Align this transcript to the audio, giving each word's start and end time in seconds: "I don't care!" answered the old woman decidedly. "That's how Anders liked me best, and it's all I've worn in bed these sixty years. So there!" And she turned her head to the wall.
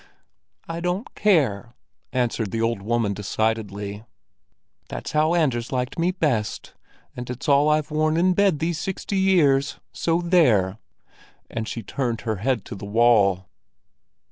"I 0.67 0.79
don't 0.79 1.13
care!" 1.13 1.75
answered 2.11 2.49
the 2.49 2.59
old 2.59 2.81
woman 2.81 3.13
decidedly. 3.13 4.03
"That's 4.89 5.11
how 5.11 5.35
Anders 5.35 5.71
liked 5.71 5.99
me 5.99 6.09
best, 6.09 6.73
and 7.15 7.29
it's 7.29 7.47
all 7.47 7.69
I've 7.69 7.91
worn 7.91 8.17
in 8.17 8.33
bed 8.33 8.57
these 8.57 8.79
sixty 8.79 9.17
years. 9.17 9.79
So 9.93 10.19
there!" 10.19 10.79
And 11.51 11.67
she 11.67 11.83
turned 11.83 12.21
her 12.21 12.37
head 12.37 12.65
to 12.65 12.75
the 12.75 12.83
wall. 12.83 13.47